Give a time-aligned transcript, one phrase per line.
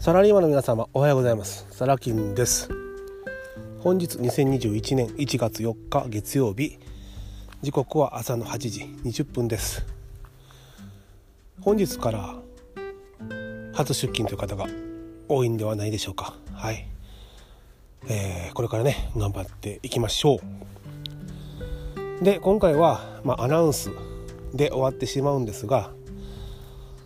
[0.00, 1.66] サラリーマンの皆様おはようございます。
[1.70, 2.70] サラキンです。
[3.80, 6.78] 本日2021年1月4日月曜日。
[7.62, 9.84] 時刻は朝の8時20分です。
[11.62, 12.36] 本日から
[13.74, 14.66] 初出勤という方が
[15.28, 16.36] 多いんではないでしょうか。
[16.52, 16.86] はい、
[18.08, 20.36] えー、これからね頑張っていきましょ
[22.20, 22.24] う。
[22.24, 23.90] で今回は、まあ、アナウンス
[24.54, 25.90] で終わってしまうんですが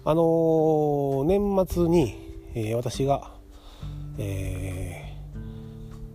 [0.04, 3.30] あのー、年末にえー、私が、
[4.18, 5.14] え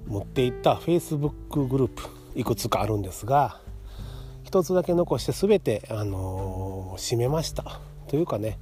[0.07, 2.03] ー、持っていった Facebook グループ
[2.35, 3.59] いくつかあるんですが
[4.43, 8.57] 一つだけ残して全て、あのー、閉めましたというかね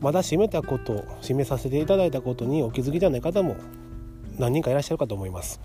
[0.00, 3.56] まだ閉めたこと閉めさせていただいたことにお気づきじゃない方も
[4.38, 5.60] 何人かいらっしゃるかと思います。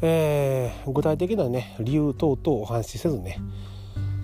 [0.00, 3.38] えー、具体的なね理由等々お話しせずね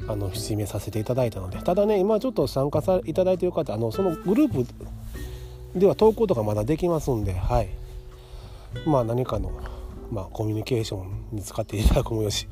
[0.09, 4.67] あの締めさせていただいたのでただね今ちょっと参加さいただいている方あのそのグループ
[5.75, 7.69] では投稿とかまだできますんで、はい、
[8.87, 9.53] まあ何かの、
[10.11, 12.47] まあ、コミュニケーションに使っていただくもよし、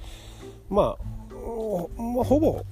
[0.68, 1.04] まあ、
[2.00, 2.64] まあ、ほぼ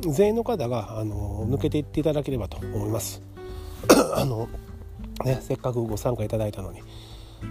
[0.00, 3.22] 全員の方があの抜けていっていただければと思います。
[4.16, 4.48] あの
[5.24, 6.80] ね、せっかくご参加いただいたのに、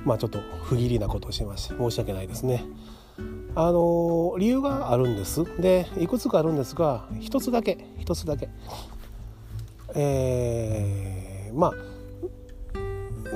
[0.04, 2.64] まあ、ちょっと不義理なことをしまして申し訳ないですね。
[3.56, 8.48] あの理由があるんですでいくつかあるんですが一つだけ一つだけ
[9.96, 11.74] えー、まあ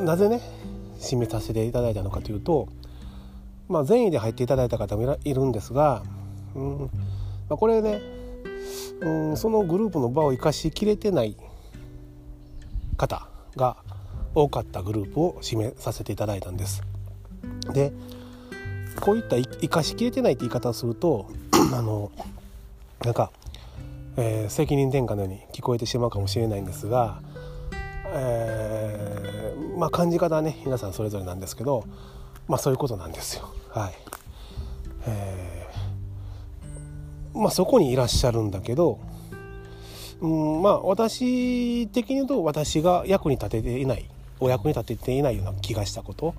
[0.03, 0.41] なぜね
[0.99, 2.67] 締めさせていただいたのかというと、
[3.67, 6.03] まあ、善意で入っていただいた方もいるんですが、
[6.55, 6.79] うん
[7.49, 8.01] まあ、これね、
[9.01, 11.35] うん、そのグループの場を生かしきれてない
[12.97, 13.77] 方が
[14.35, 16.81] 多かったグループを締めさせていただいたんです。
[17.73, 17.91] で
[18.99, 21.27] こういった生かしきれてないって言い方をすると
[21.73, 22.11] あの
[23.03, 23.31] なんか、
[24.17, 27.21] えー、責任転嫁のように聞こえてしまうかもしれないんですが
[28.15, 29.32] えー、
[29.77, 31.85] まあ感じ方はね皆さんそれぞれなんですけど
[32.47, 33.49] まあそういうことなんですよ。
[33.69, 33.93] はい、
[35.07, 38.99] えー、まあそこにいらっしゃるんだけど、
[40.21, 44.05] うん、まあ私的に言うと私が役に立てていない
[44.39, 46.35] お役に立てていないような気がしたこと。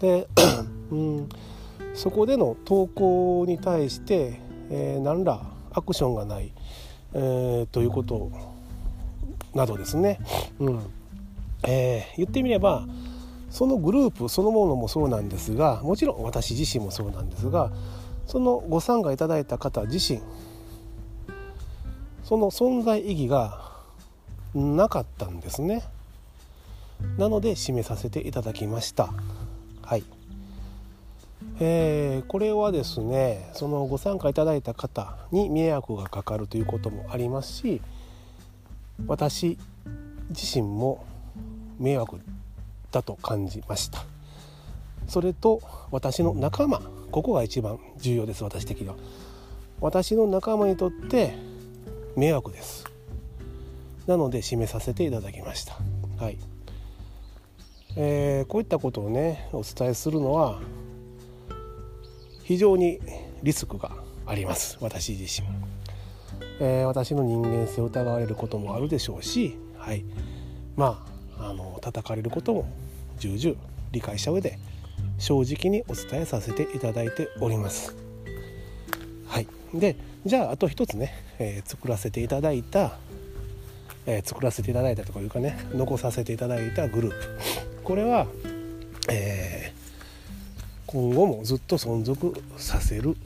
[0.00, 0.28] で、
[0.90, 1.28] うん、
[1.94, 5.42] そこでの投稿に対して、えー、何ら
[5.72, 6.52] アクションがない、
[7.14, 8.30] えー、ということ
[9.54, 10.20] などですね、
[10.58, 10.80] うん。
[11.64, 12.86] えー、言ってみれば
[13.50, 17.72] そのグループそのものもそうなんですがもちろん私自身もそうなんですが
[18.26, 20.20] そのご参加いただいた方自身
[22.24, 23.72] その存在意義が
[24.54, 25.82] なかったんですね。
[27.16, 29.14] なので締めさせていただきました。
[29.82, 30.04] はい。
[31.60, 37.80] えー、これはですねそのご参加いただいた方に迷惑がかかるということもありますし
[39.06, 39.58] 私
[40.30, 41.04] 自身も
[41.78, 42.20] 迷惑
[42.90, 44.04] だと感じました。
[45.06, 46.80] それと私の仲間
[47.10, 48.94] ここが一番重要です私的には。
[49.80, 51.34] 私の仲間にとって
[52.16, 52.84] 迷惑です。
[54.06, 55.76] なので締めさせていただきました。
[56.18, 56.38] はい、
[57.96, 60.60] えー、こういったことをねお伝えするのは
[62.42, 62.98] 非常に
[63.42, 63.92] リスクが
[64.26, 64.78] あります。
[64.80, 65.46] 私自身。
[66.60, 70.04] えー、私の人間性を疑われることもあるでしょうし、はい、
[70.76, 72.68] まああの叩かれることも
[73.18, 73.56] 重々
[73.92, 74.58] 理解した上で
[75.18, 77.96] 正直にお伝えさせていただいております。
[79.26, 82.98] はい、でじゃああと一つね、えー、作らせていただいた、
[84.06, 87.38] えー、作らせていただいたというかね残させていただいたグループ
[87.84, 88.26] これは、
[89.10, 93.16] えー、今後もずっと存続させる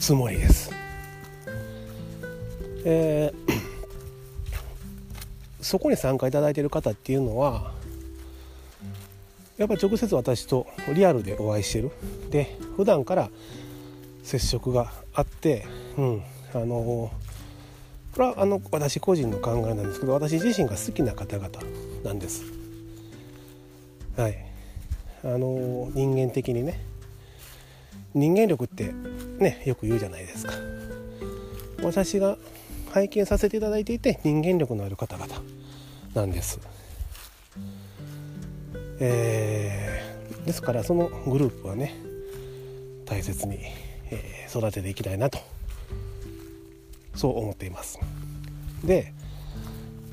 [0.00, 0.72] つもりです。
[2.84, 3.61] えー、
[5.62, 7.72] そこに参加いただいている方っていうのは
[9.56, 11.90] やっぱり直接私とリアルでお会いしてる。
[12.30, 13.30] で普段から
[14.24, 15.66] 接触があって
[15.96, 16.22] うん
[16.54, 17.10] あの
[18.12, 21.48] これはあの私個人の考えなんですけど私自身が好きな方々
[22.04, 22.44] なんです。
[24.16, 24.36] はい。
[25.24, 26.80] あの人間的にね
[28.12, 28.92] 人間力って
[29.38, 30.54] ねよく言うじゃないですか。
[31.82, 32.36] 私が
[32.92, 35.42] 拝見させていただいていて人間力のある方々
[36.14, 36.60] なんです。
[39.00, 41.94] えー、ですからそのグループはね
[43.06, 43.58] 大切に、
[44.10, 45.38] え、育てていきたいなと
[47.14, 47.98] そう思っています。
[48.84, 49.12] で、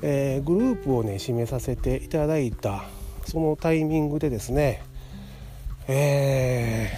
[0.02, 2.84] えー、グループをね締めさせていただいた
[3.26, 4.82] そのタイミングでですね、
[5.86, 6.90] え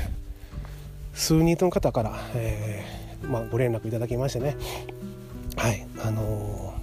[1.13, 4.57] ー、数人の方から、えーまあ、ご連絡いただきましてね
[5.57, 6.75] はいあの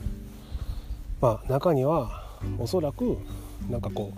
[1.21, 2.23] ー、まあ中には
[2.57, 3.17] おそらく
[3.69, 4.13] なんかこ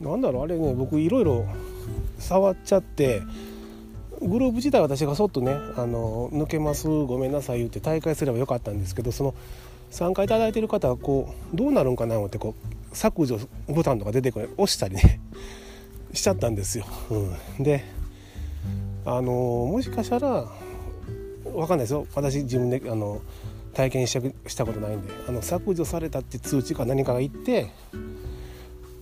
[0.00, 1.46] うなんだろうあれね僕いろいろ
[2.18, 3.22] 触っちゃって
[4.20, 9.34] グループ自体私がそっとねあの抜けますごめんなさい言って大会すればよかったんですけどその
[9.90, 12.54] 参加いただいてる方はこうどうなるんかなってこ
[12.92, 13.38] う削除
[13.68, 15.20] ボタンとか出てくる押したりね
[16.12, 16.86] しちゃったんですよ。
[17.10, 17.84] うん、で
[19.04, 19.32] あの
[19.70, 20.48] もしかしたら
[21.54, 22.06] 分かんないですよ。
[22.14, 23.20] 私自分であの
[23.72, 25.12] 体験したしたことないんで。
[25.28, 27.70] あの削除されたって通知か何かが言って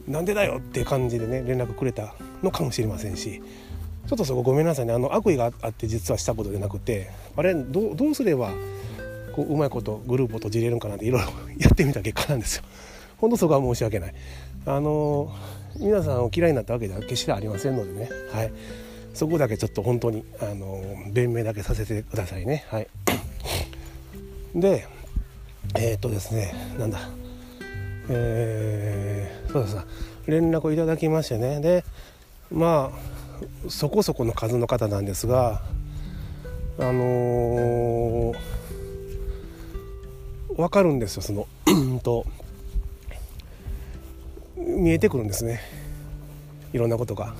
[0.06, 3.43] なんでだよって感じでね連絡くれたのかもしれませんし。
[4.06, 4.93] ちょっとそこごめんなさいね。
[4.93, 8.52] あの悪意があって実はしたことじゃなくてあれどうすれば
[9.34, 11.28] こううまいことグループを閉じれるんかなっていろいろ
[11.58, 12.64] やってみた結果なんですよ。
[13.19, 14.14] ほんとそこは申し訳ない。
[14.66, 15.31] あの
[15.78, 18.52] 皆さんを嫌いになったわけでは決してありませんのでね、はい、
[19.14, 22.64] そこだけちょっと本当にあの弁明だけさせてくださいね。
[22.69, 22.88] はい、
[24.55, 24.87] で
[25.75, 26.99] えー、っとですねなんだ。
[28.09, 29.76] えー、そうです
[30.26, 31.61] 連絡をいただきましてね。
[31.61, 31.85] で
[32.50, 35.62] まあそこそこの数の方なんですが
[36.79, 38.37] あのー、
[40.56, 41.47] 分かるんですよその
[42.00, 42.26] と
[44.56, 45.61] 見えてくるんですね。
[46.73, 47.35] いろんなことが。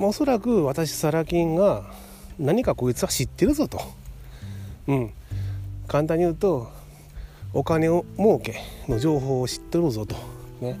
[0.00, 1.84] おそらく私サラ金が
[2.38, 3.80] 何かこいつは知ってるぞと。
[4.86, 5.12] うん
[5.86, 6.70] 簡単に言うと
[7.52, 10.16] お金を儲けの情報を知ってるぞと。
[10.60, 10.78] ね、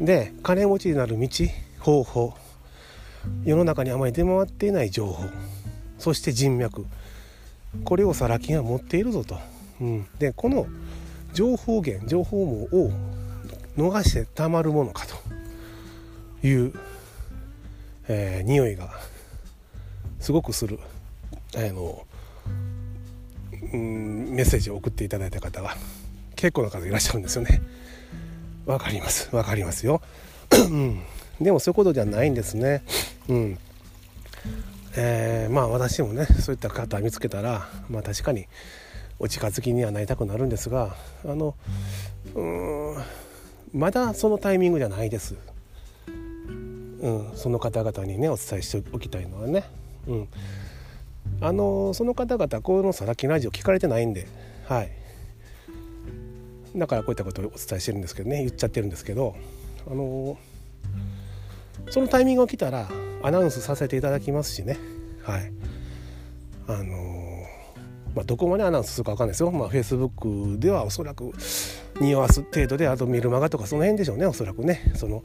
[0.00, 1.28] で金持ちになる道
[1.80, 2.34] 方法
[3.44, 5.24] 世の中にあまり出回っていない情報
[5.98, 6.86] そして人脈
[7.84, 9.38] これをサラ金は持っているぞと。
[9.80, 10.66] うん、でこの
[11.32, 12.92] 情報源情報網を
[13.76, 16.72] 逃してたまるものかという、
[18.08, 18.90] えー、匂いが
[20.20, 20.78] すごくする、
[21.56, 22.06] あの
[23.72, 25.76] うん、メッセージを送っていただいた方が
[26.36, 27.62] 結構な方いらっしゃるんですよね。
[28.66, 30.00] わかりますわかりますよ。
[31.40, 32.82] でもそういうことじゃないんですね。
[33.28, 33.58] うん
[34.96, 38.46] えー、まあ私もねそういった方見つけたらまあ確かに
[39.18, 41.54] お近づきにはなりたくなるんですがあの
[42.34, 42.96] うん
[43.72, 45.34] まだそのタイミングじゃないです。
[47.04, 49.64] うん、その方々にねお伝えしておきたいのはね、
[50.08, 50.28] うん、
[51.42, 54.26] あのその方々この「さらきラジオ」聞かれてないんで
[54.64, 54.90] はい。
[56.74, 59.36] だからこういったことをお伝えしてるんですけどね言っちゃってるんですけど
[59.86, 60.36] あの
[61.90, 62.88] そのタイミングが来たら
[63.22, 64.78] アナウンスさせていただきますしね。
[65.22, 65.52] はい。
[66.66, 67.44] あの
[68.14, 71.32] まあ、どこまでアナウンスするか分かんないですよ、まあ、Facebook ではおそらく
[72.00, 74.92] 匂わす程度であとメルマガとかその辺でしょうねおそらくね。
[74.94, 75.22] その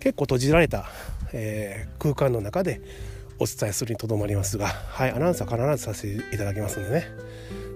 [0.00, 0.86] 結構閉じられた、
[1.32, 2.80] えー、空間の中で
[3.38, 7.06] お伝えするにとどまりますがはいアナウンスは必ずさせていただきますんでね。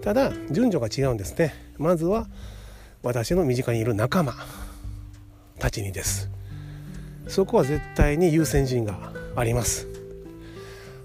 [0.03, 1.55] ただ順序が違うんですね。
[1.79, 2.27] まずは
[3.03, 4.35] 私の身近にいる仲間
[5.59, 6.31] たちにです。
[7.29, 9.89] そこは絶対に優先順位があります。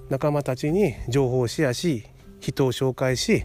[0.10, 2.04] 仲間たちに情報をシェアし
[2.40, 3.44] 人を紹介し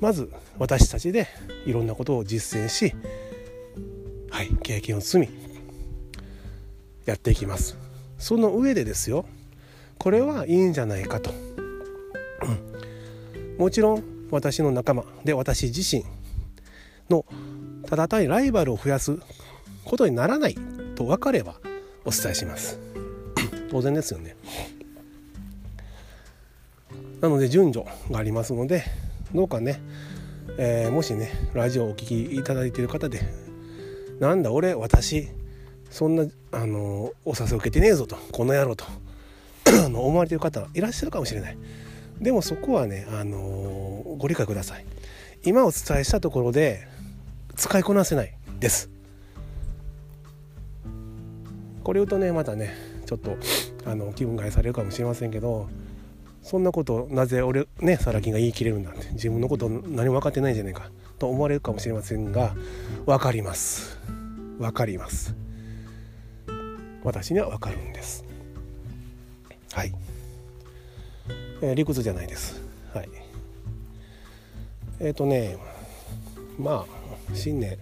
[0.00, 1.26] まず私たちで
[1.64, 2.94] いろんなことを実践し
[4.30, 5.45] はい経験を積み
[7.06, 7.78] やっていきます。
[8.18, 9.24] その上でですよ。
[9.98, 11.30] これはいいんじゃないかと、
[12.42, 16.04] うん、もちろん私の仲間で私自身
[17.08, 17.24] の
[17.86, 19.18] ただ単にライバルを増やす
[19.84, 20.56] ことにならない
[20.96, 21.54] と分かれば
[22.04, 22.78] お伝えします。
[23.70, 24.36] 当然ですよね。
[27.20, 28.84] なので順序がありますので
[29.34, 29.80] どうかね、
[30.58, 33.20] えー、もしねラジオをお聴きいただいている方で
[34.20, 35.28] なんだ俺私
[35.96, 38.16] そんなあのお誘い受けてねえぞと。
[38.30, 38.84] この野郎と。
[39.88, 41.56] 思われてる方いらっしゃるかもしれない。
[42.20, 44.84] でもそこはね、あのご理解ください。
[45.42, 46.86] 今お伝えしたところで
[47.54, 48.90] 使いこなせないです。
[51.82, 52.74] これ言うとねまたね
[53.06, 53.38] ちょっと
[53.86, 55.70] あの気分害されるかもしれませんけど
[56.42, 62.54] そんなことなぜ俺ねサラ金が言い切れるんだって自分のこと何も分かってないんじゃないかと思われるかもしれませんが
[63.06, 63.98] 分かります。
[64.58, 65.45] 分かります。
[67.06, 68.24] 私には分かるんです。
[69.72, 69.92] はい、
[71.62, 72.60] えー、理屈じゃないです。
[72.92, 73.08] はい。
[74.98, 75.56] えっ、ー、とね
[76.58, 76.86] まあ
[77.32, 77.78] 新年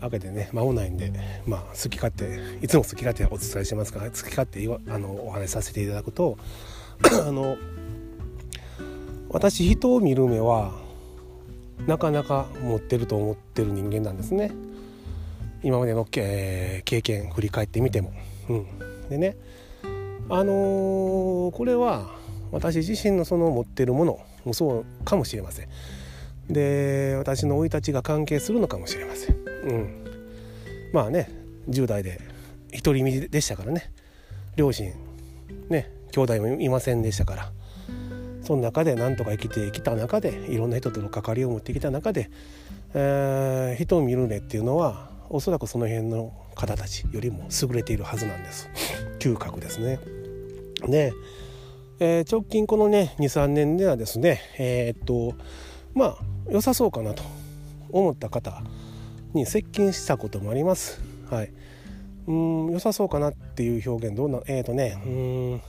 [0.00, 1.12] 明けてね間もないんで
[1.46, 6.38] まあ好き勝手いつも好き勝手お伝えしますから好き勝手あのお話しさせていただくと
[7.26, 7.56] あの
[9.30, 10.72] 私人を見る目は
[11.88, 14.52] なかなか持ってると思ってる人間なんですね。
[15.62, 18.12] 今までの、えー、経験振り返ってみても。
[18.48, 18.66] うん、
[19.08, 19.36] でね
[20.30, 22.10] あのー、これは
[22.50, 25.68] 私自身のその持ってるものもそうかもしれません。
[26.48, 29.36] で私の生い立ちが関係するのかもしれません。
[29.36, 30.04] うん、
[30.92, 31.30] まあね
[31.68, 32.20] 10代で
[32.82, 33.90] 独り身でしたからね
[34.56, 34.92] 両親
[35.68, 37.52] ね兄弟もいませんでしたから
[38.42, 42.30] その中で何とか生きてきた中でいろんな人との関わりを持ってきた中で、
[42.94, 48.68] えー、人を見る目っていうのはおそらくその辺の方たちよりも優れているはずなんです。
[49.18, 49.98] 嗅覚ですね。
[50.86, 51.12] で、
[52.00, 55.34] えー、直近このね23年ではですねえー、っと
[55.94, 56.18] まあ
[56.50, 57.22] 良さそうかなと
[57.90, 58.62] 思った方
[59.34, 61.00] に接近したこともあります。
[61.30, 61.52] はい、
[62.26, 65.60] うん良さそうかなっていう表現どうなえっ、とねうん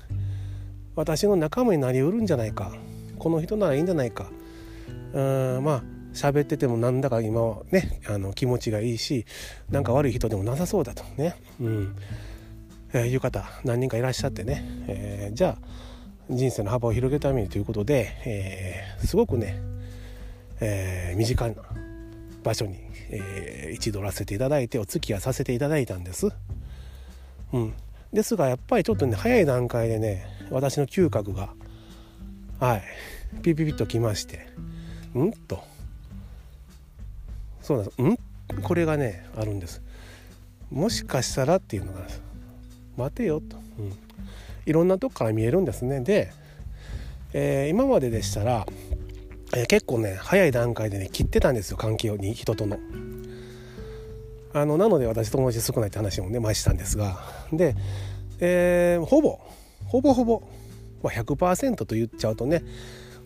[0.96, 2.74] 私の仲間になりうるんじゃないか。
[3.18, 4.32] この人ならいいんじゃないか。
[5.14, 9.26] うんまあ喋っててもなんだか今はねあの気持ちがいいし
[9.70, 11.96] なんか悪い人でもなさそうだとね、うん。
[12.94, 15.68] えー、いう方何人かいらっしゃってね、えー、じゃあ
[16.30, 19.60] 人生の幅を広げるためにということで、えー、すごくね、
[20.60, 21.56] えー、身近な
[22.44, 22.78] 場所に、
[23.10, 26.30] えー、一度らせていただいてお付き合いさせていただいたんです。
[27.52, 27.74] うん、
[28.14, 31.50] ですがやっぱりちょっとね早い段階でね私の嗅覚が
[32.60, 32.84] はい
[33.42, 34.48] ピピピッときまして
[35.16, 35.69] うんと。
[37.70, 38.02] そうなんです。
[38.02, 38.18] ん？
[38.64, 39.84] これがねあるんです。
[40.72, 42.00] もしかしたらっていうのが
[42.98, 43.94] 待てよと、うん、
[44.66, 46.00] いろんなとこから見えるんですね。
[46.00, 46.32] で、
[47.32, 48.66] えー、今まででしたら、
[49.56, 51.78] えー、結構ね早い段階でね切ってたんですよ。
[51.78, 52.80] 関係に人との。
[54.52, 57.20] あのなので私友達少ないって話もね前したんですが。
[57.54, 57.76] で、
[58.40, 59.40] えー、ほぼ
[59.86, 60.42] ほぼほぼ、
[61.04, 62.64] まあ、100%と言っちゃうとね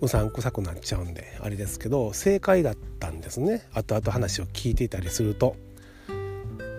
[0.04, 5.56] うさんくさくなっちゃうんであれですけど正解だったんですね後々話を聞いていたりすると。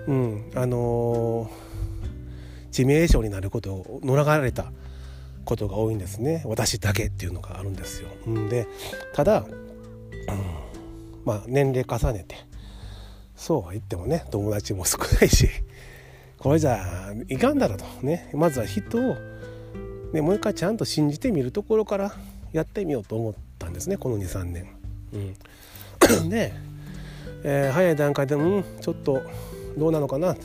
[0.07, 4.71] うんあのー、致命傷になることを逃れた
[5.47, 8.11] ことが多いんですね私だけっていうのがあるんですよ。
[8.27, 8.67] うんで
[9.15, 9.55] ただ、うん、
[11.25, 12.37] まあ年齢重ねて
[13.35, 15.49] そうは言ってもね友達も少ないし
[16.39, 19.17] これじゃいかんだろうとねまずは人を
[20.15, 22.15] ね、もう一回ちゃんと信じてみるところから
[22.55, 24.69] やってみようと思ったんですねこの23年。
[25.13, 26.53] うん、 で、
[27.43, 29.23] えー、早い段階でうんちょっと
[29.77, 30.37] どうなのかな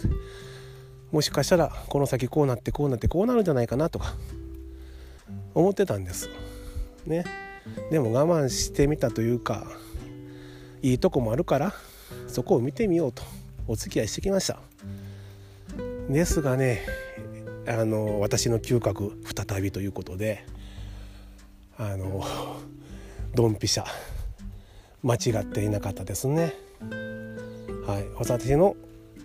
[1.11, 4.15] もしかしたらこの先こうなってこうなってこうなるんじゃないかなとか
[5.53, 6.29] 思ってたんです。
[7.05, 7.25] ね、
[7.91, 9.65] でも我慢してみたというか
[10.81, 11.73] いいとこもあるから
[12.27, 13.23] そこを見てみようと
[13.67, 14.59] お付き合いしてきました。
[16.09, 16.81] ですがね
[17.67, 20.43] あの私の嗅覚再びということで
[21.79, 22.23] あの
[23.33, 23.85] ドンピシャ。
[25.01, 26.53] 間違っていなかったですね。
[27.87, 28.05] はい。
[28.17, 28.75] 私の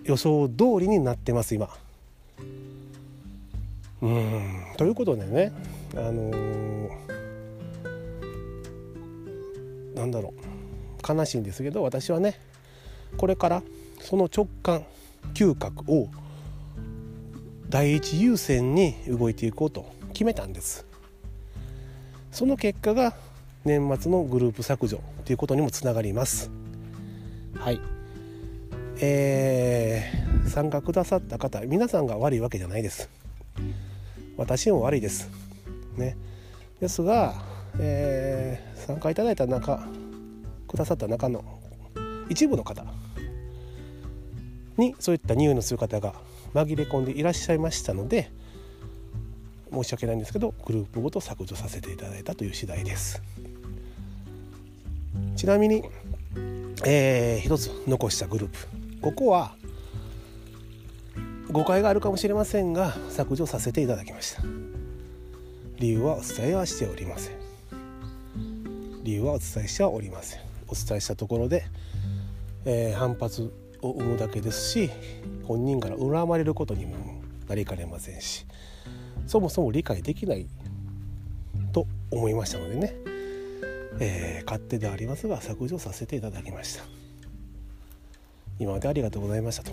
[0.05, 1.69] 予想通りになってます今。
[4.03, 4.67] うん。
[4.77, 5.53] ということでね
[5.97, 6.91] あのー、
[9.97, 11.13] なんだろう。
[11.13, 12.39] 悲しいんですけど私はね
[13.19, 13.63] これから
[14.01, 14.85] その直感
[15.35, 16.09] 嗅覚を
[17.69, 20.87] 第一優先に動いていこうと決めたんです。
[22.35, 23.15] その結果が
[23.65, 26.51] 年末のグループ削除ということにもつながります。
[27.55, 27.81] はい。
[29.01, 33.09] えー、参加くださった方皆さんが悪いわけじゃないです。
[34.37, 35.31] 私も悪いです。
[35.97, 36.17] ね。
[36.81, 37.41] ですが、
[37.79, 39.87] えー、参加いただいた中
[40.67, 41.45] くださった中の
[42.29, 42.85] 一部の方
[44.77, 46.15] にそういった匂いのする方が
[46.53, 48.33] 紛れ込んでいらっしゃいましたので
[49.75, 53.23] 申し訳ないんですけどグループごと削除させていただいたという次第です。
[55.37, 55.83] ちなみに、
[56.87, 58.59] えー、一つ残したグループ。
[59.01, 59.55] ここは
[61.51, 64.43] 誤解があるかもしれませんが削除させていただきました。
[65.79, 67.35] 理由はお伝えはしておりません。
[69.03, 70.41] 理由はお伝えしてはおりません。
[70.69, 71.65] お伝えしたところで、
[72.65, 73.53] えー、反発
[73.83, 74.91] を生むだけですし
[75.45, 76.95] 本人から恨まれることにも
[77.49, 78.47] なりかねませんし
[79.27, 80.47] そもそも理解できない
[81.73, 82.95] と思いましたのでね、
[84.01, 86.85] えー、勝手でありますが削除させていただきました。
[88.59, 89.73] 今までありがとうございましたと。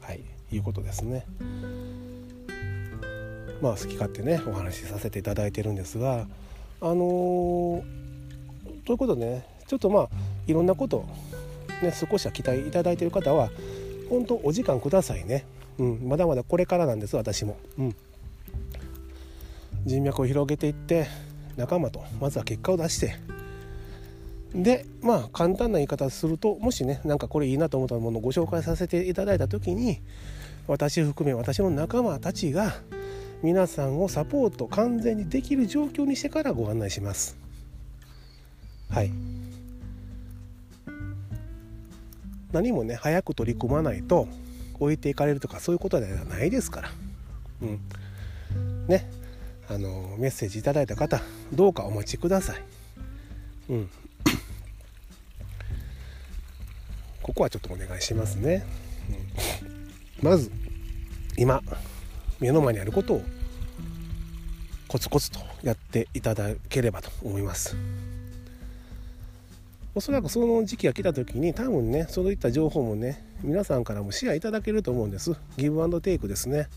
[0.00, 0.20] はい
[0.52, 1.24] いうことですね。
[3.60, 6.26] まあ好き勝手ねお話しさせていただいてるんですが
[6.80, 7.82] あのー、
[8.86, 10.08] ということでねちょっとまあ
[10.46, 11.04] いろんなこと
[11.82, 13.50] ね、少しは期待いただいている方は
[14.08, 15.44] 本当お時間くださいね、
[15.78, 17.96] うん、まだまだこれからなんです私も、うん、
[19.84, 21.06] 人脈を広げていって
[21.56, 23.16] 仲間とまずは結果を出して
[24.54, 30.00] でまあ簡単な言い方するともしねなんかこれいいなと思ったものをご紹介させていただいた時に
[30.66, 32.74] 私含め私の仲間たちが
[33.42, 37.38] 皆さんをサポート完全にできる状況にしてからご案内します。
[38.90, 39.10] はい。
[42.52, 44.28] 何もね早く取り組まないと
[44.78, 46.90] 置いていかれるとかそういうことではないですから。
[47.62, 47.80] うん。
[48.88, 49.19] ね。
[49.70, 51.22] あのメッセージいただいた方
[51.52, 52.62] どうかお待ちください。
[53.68, 53.88] うん。
[57.22, 58.66] ここはちょっとお願いしますね、
[60.20, 60.50] うん、まず
[61.36, 61.62] 今
[62.40, 63.22] 目の前にあることを
[64.88, 67.76] コツコツとやっていただければと思います。
[69.94, 75.36] おそらくその時期が来た時に多分ねそういった情報もね皆さんからもシェアいただけると思うんです。
[75.56, 76.68] ギブアンドテイクですね。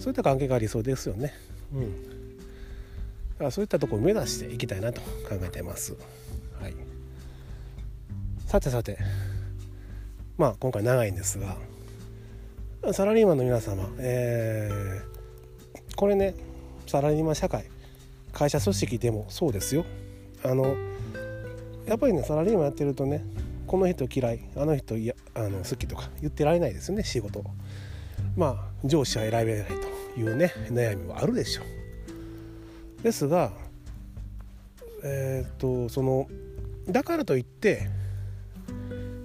[0.00, 1.32] そういった関係がありそうですよね。
[1.74, 2.08] うん。
[2.08, 5.94] だからそういったところを目指していきたいなと考えています。
[6.60, 6.74] はい。
[8.46, 8.98] さてさて。
[10.38, 11.56] まあ今回長いんですが
[12.92, 16.36] サラリーマンの皆様えー、これね
[16.86, 17.64] サラリーマン社会
[18.32, 19.84] 会社組織でもそうですよ。
[20.44, 20.76] あの
[21.86, 23.24] やっぱりねサラリーマンやってるとね
[23.66, 27.44] この人嫌いあの人いやあの好きとか言ってられないですよね仕事。
[28.36, 29.97] まあ上司は選べないと。
[30.18, 33.02] いうね悩みはあるでしょう。
[33.02, 33.52] ですが
[35.04, 36.28] えー、っとその
[36.88, 37.88] だからといって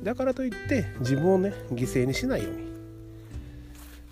[0.03, 2.67] だからといって自分をね犠牲にしないように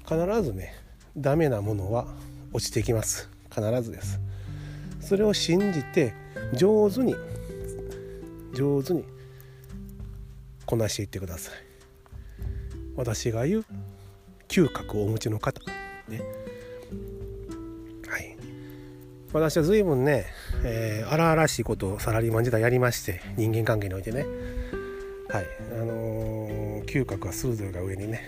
[0.04, 0.74] 必ずね
[1.16, 2.08] ダメなものは
[2.54, 3.30] 落ちてきます。
[3.54, 4.20] 必ずです。
[5.02, 6.14] それを信じて
[6.54, 7.16] 上手に
[8.54, 9.04] 上手に
[10.66, 11.54] こなしていってください。
[12.96, 13.66] 私が言う
[14.48, 15.62] 嗅覚をお持ちの方
[16.08, 16.22] ね。
[19.34, 20.26] 私は随分ね、
[20.64, 24.26] えー、荒々しいことをサラリーマン時代やりまして人間関係においてね。
[25.30, 25.46] はい。
[25.74, 28.22] あのー、嗅覚は鋭いが上にね。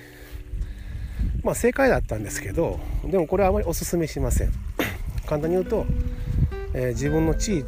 [1.44, 4.52] まあ正解だったんですけどでもこれはあまりおすすめしません。
[5.28, 5.86] 簡単に言うと、
[6.74, 7.64] えー、自分の地位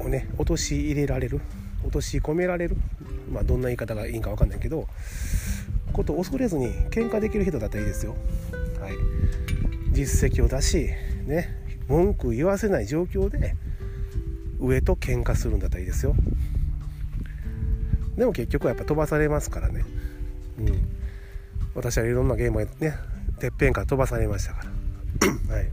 [0.00, 1.40] をね陥れられる
[1.82, 2.76] 落とし込められる
[3.30, 4.86] まあどんな言い方がいいか分かんないけど
[5.92, 8.16] ことを恐れずに喧嘩できる人だったらいいですよ。
[8.80, 8.94] はい、
[9.92, 10.88] 実績を出し
[11.26, 11.61] ね
[11.92, 13.54] 文句言わせない状況で
[14.58, 16.14] 上と喧嘩するんだったらいいですよ。
[18.16, 19.84] でも結局はやっぱ飛ばされますからね。
[20.58, 20.88] うん。
[21.74, 22.96] 私はいろんなゲームをね
[23.38, 24.72] てっぺんから飛ばされましたから。
[25.54, 25.68] はい。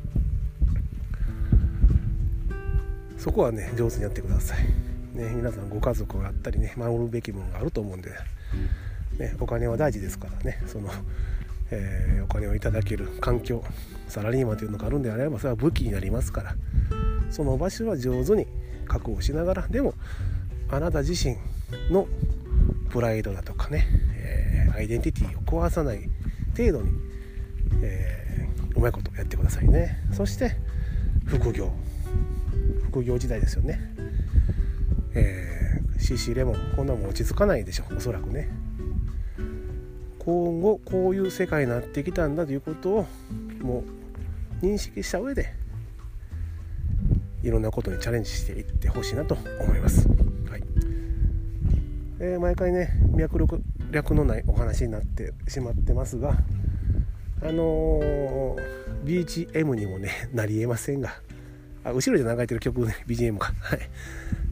[3.17, 4.65] そこはね上手にやってください。
[5.13, 8.09] ね、皆さんご家族があったりね守るべきものがあると思うんで、
[9.17, 10.89] ね、お金は大事ですからねその、
[11.71, 13.63] えー、お金をいただける環境
[14.07, 16.55] サラリーマンというのがあるんであればそれは武器になりますから
[17.29, 18.47] その場所は上手に
[18.87, 19.93] 確保しながらでも
[20.69, 21.37] あなた自身
[21.91, 22.07] の
[22.89, 26.09] プライドだとかね、えー、アイデンティティを壊さない
[26.57, 26.91] 程度に、
[27.83, 29.99] えー、うまいことやってくださいね。
[30.11, 30.55] そして
[31.25, 31.71] 副業。
[32.85, 33.79] 副業時代ですよね。
[35.13, 38.49] えー、CC レモンこんなもん落ち着かないでしょおそらくね。
[40.19, 43.07] 今後こういう世界になってきたんだということを
[43.61, 43.83] も
[44.61, 45.53] う認識した上で
[47.41, 50.07] いろんなことにチャレンジしていってほしいなと思います、
[50.49, 50.63] はい。
[52.19, 53.39] えー、毎回ね脈
[53.91, 56.33] 略のないお話になってしまってますが
[57.41, 61.13] あのー、BGM にもね なりえませんが
[61.85, 63.53] あ後ろで流れてる曲ね BGM か。
[63.61, 63.79] はい。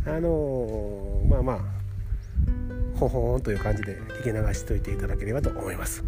[0.06, 1.60] あのー、まあまあ
[2.98, 6.04] ほほーんという感じで聞き流しといていただければと思います。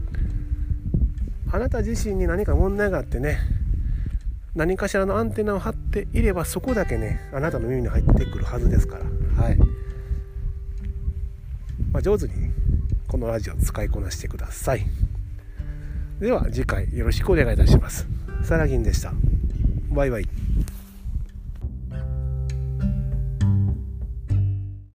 [1.52, 3.40] あなた自身に何か問題があってね
[4.56, 9.06] 何かしらのアンテナを張っていればそこだけねあなたの耳に入ってくるはずですから。
[9.44, 9.58] はい、
[11.92, 12.52] まあ、上手に
[13.08, 14.86] このラジオ使いこなしてください。
[16.20, 18.08] では次回よろしくお願いいたします。
[18.44, 19.14] サラギンでした。
[19.92, 20.28] バイバイ